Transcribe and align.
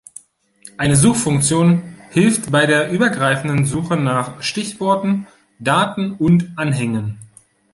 Eine 0.77 0.95
Suchfunktion 0.95 1.83
hilft 2.09 2.51
bei 2.51 2.65
der 2.65 2.89
übergreifenden 2.91 3.65
Suche 3.67 3.97
nach 3.97 4.41
Stichworten, 4.41 5.27
Daten 5.59 6.13
und 6.13 6.51
Anhängen. 6.55 7.19